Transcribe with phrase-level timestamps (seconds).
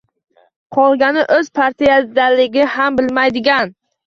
[0.77, 3.77] Qolgani o‘zi partiyadaligini ham bilmaydigan